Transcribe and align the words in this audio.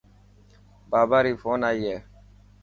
بابا 0.89 1.17
ري 1.25 1.33
فون 1.41 1.61
آئي 1.69 1.81
هي. 1.89 1.97